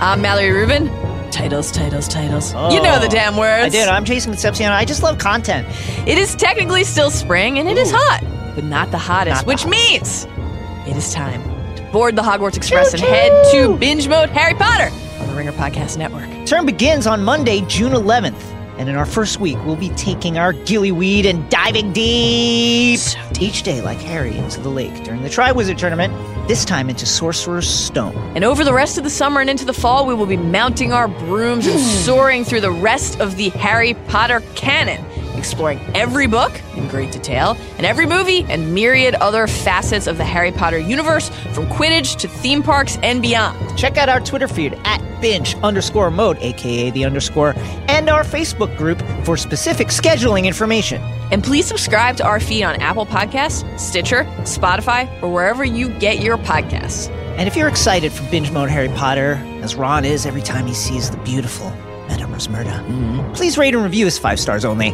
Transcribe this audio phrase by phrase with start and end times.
[0.00, 0.86] I'm Mallory Rubin.
[1.32, 2.52] Titles, titles, titles.
[2.52, 3.10] You know the oh.
[3.10, 3.62] damn words.
[3.62, 3.66] Oh.
[3.66, 3.88] I did.
[3.88, 4.66] I'm Jason Concepcion.
[4.70, 5.66] I just love content.
[6.06, 8.20] It is technically still spring and it is hot,
[8.54, 10.28] but not the hottest, Not the which hottest.
[10.28, 11.42] means it is time
[11.76, 15.52] to board the Hogwarts Express and head to binge mode Harry Potter on the Ringer
[15.52, 16.28] Podcast Network.
[16.46, 18.57] Term begins on Monday, June 11th.
[18.78, 23.00] And in our first week, we'll be taking our gillyweed and diving deep.
[23.00, 26.14] So Each day, like Harry, into the lake during the Triwizard Tournament,
[26.46, 28.14] this time into Sorcerer's Stone.
[28.36, 30.92] And over the rest of the summer and into the fall, we will be mounting
[30.92, 31.86] our brooms and hmm.
[31.86, 35.04] soaring through the rest of the Harry Potter canon,
[35.38, 40.24] exploring every book in great detail, and every movie and myriad other facets of the
[40.24, 43.78] Harry Potter universe, from Quidditch to theme parks and beyond.
[43.78, 47.54] Check out our Twitter feed at binge underscore mode, aka the underscore,
[47.88, 51.00] and our Facebook group for specific scheduling information.
[51.30, 56.20] And please subscribe to our feed on Apple Podcasts, Stitcher, Spotify, or wherever you get
[56.20, 57.08] your podcasts.
[57.36, 60.74] And if you're excited for binge mode Harry Potter, as Ron is every time he
[60.74, 61.70] sees the beautiful
[62.08, 63.32] Madame Rosmerta, mm-hmm.
[63.34, 64.90] please rate and review us five stars only.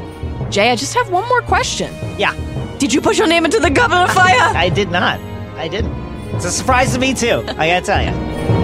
[0.54, 1.92] Jay, I just have one more question.
[2.16, 2.32] Yeah,
[2.78, 4.54] Did you put your name into the goblet of fire?
[4.54, 5.18] I did not.
[5.56, 5.92] I didn't.
[6.36, 7.42] It's a surprise to me too.
[7.58, 8.63] I gotta tell you.